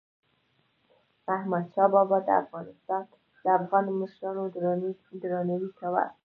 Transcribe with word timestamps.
احمدشاه 1.35 1.87
بابا 1.93 2.17
د 3.45 3.47
افغان 3.59 3.85
مشرانو 4.01 4.43
درناوی 5.31 5.69
کاوه. 5.79 6.03